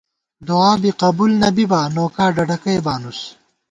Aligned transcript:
دُعابی 0.47 0.91
قبُول 1.01 1.31
نہ 1.41 1.49
بِبا 1.55 1.81
نوکا 1.93 2.25
ڈڈَکئ 2.35 2.77
بانُوس 2.85 3.19